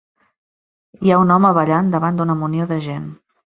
[1.01, 3.09] Hi ha un home ballant davant d'una munió de gent.